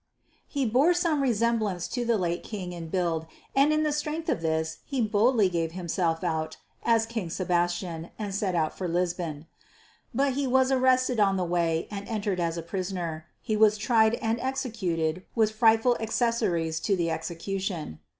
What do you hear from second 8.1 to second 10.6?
and set out for Lisbon. But he